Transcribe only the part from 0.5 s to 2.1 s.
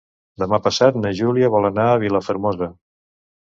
passat na Júlia vol anar a